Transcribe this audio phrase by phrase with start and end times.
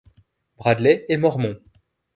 [0.57, 1.61] Bradley est mormon.